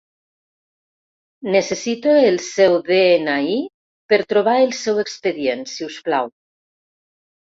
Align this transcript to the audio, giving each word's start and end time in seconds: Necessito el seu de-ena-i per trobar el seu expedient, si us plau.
Necessito 1.55 2.13
el 2.29 2.39
seu 2.45 2.77
de-ena-i 2.87 3.59
per 4.13 4.19
trobar 4.33 4.57
el 4.63 4.73
seu 4.79 5.01
expedient, 5.03 5.61
si 5.75 5.85
us 5.89 5.99
plau. 6.09 6.33